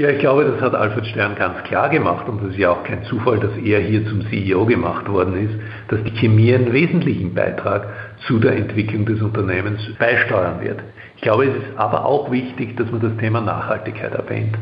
Ja, 0.00 0.08
ich 0.08 0.18
glaube, 0.18 0.46
das 0.46 0.58
hat 0.62 0.74
Alfred 0.74 1.04
Stern 1.08 1.34
ganz 1.34 1.62
klar 1.64 1.90
gemacht 1.90 2.26
und 2.26 2.42
das 2.42 2.52
ist 2.52 2.58
ja 2.58 2.70
auch 2.70 2.84
kein 2.84 3.04
Zufall, 3.04 3.38
dass 3.38 3.54
er 3.58 3.80
hier 3.80 4.06
zum 4.06 4.26
CEO 4.30 4.64
gemacht 4.64 5.06
worden 5.06 5.34
ist, 5.46 5.54
dass 5.88 6.02
die 6.04 6.18
Chemie 6.18 6.54
einen 6.54 6.72
wesentlichen 6.72 7.34
Beitrag 7.34 7.86
zu 8.26 8.38
der 8.38 8.56
Entwicklung 8.56 9.04
des 9.04 9.20
Unternehmens 9.20 9.78
beisteuern 9.98 10.62
wird. 10.62 10.80
Ich 11.20 11.24
glaube, 11.24 11.44
es 11.44 11.54
ist 11.54 11.76
aber 11.76 12.06
auch 12.06 12.30
wichtig, 12.30 12.78
dass 12.78 12.90
man 12.90 13.02
das 13.02 13.14
Thema 13.18 13.42
Nachhaltigkeit 13.42 14.14
erwähnt. 14.14 14.56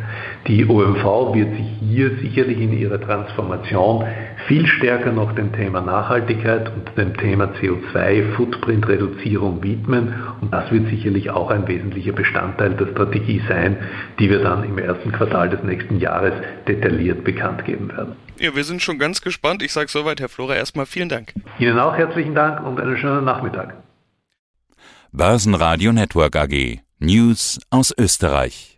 Die 0.49 0.67
OMV 0.67 1.33
wird 1.33 1.55
sich 1.55 1.69
hier 1.79 2.17
sicherlich 2.17 2.59
in 2.59 2.77
ihrer 2.77 3.01
Transformation 3.01 4.05
viel 4.49 4.67
stärker 4.67 5.13
noch 5.13 5.33
dem 5.37 5.53
Thema 5.53 5.81
Nachhaltigkeit 5.81 6.73
und 6.75 6.99
dem 6.99 7.17
Thema 7.17 7.53
CO2-Footprint-Reduzierung 7.63 9.63
widmen. 9.63 10.13
Und 10.41 10.53
das 10.53 10.73
wird 10.73 10.89
sicherlich 10.89 11.31
auch 11.31 11.53
ein 11.53 11.69
wesentlicher 11.69 12.11
Bestandteil 12.11 12.71
der 12.71 12.89
Strategie 12.89 13.41
sein, 13.49 13.77
die 14.19 14.29
wir 14.29 14.41
dann 14.41 14.65
im 14.65 14.79
ersten 14.79 15.13
Quartal 15.13 15.51
des 15.51 15.63
nächsten 15.63 16.01
Jahres 16.01 16.33
detailliert 16.67 17.23
bekannt 17.23 17.67
geben 17.67 17.89
werden. 17.97 18.17
Ja, 18.41 18.57
wir 18.57 18.65
sind 18.65 18.83
schon 18.83 18.99
ganz 18.99 19.23
gespannt. 19.23 19.63
Ich 19.63 19.73
sage 19.73 19.91
soweit, 19.91 20.19
Herr 20.19 20.29
Flora, 20.29 20.57
erstmal 20.57 20.87
vielen 20.87 21.09
Dank. 21.09 21.35
Ihnen 21.61 21.79
auch 21.79 21.97
herzlichen 21.97 22.35
Dank 22.35 22.67
und 22.67 22.81
einen 22.81 22.97
schönen 22.97 23.25
Nachmittag. 23.25 23.75
Börsenradio 25.13 25.91
Network 25.91 26.37
AG. 26.37 26.81
News 26.99 27.59
aus 27.71 27.95
Österreich. 27.97 28.77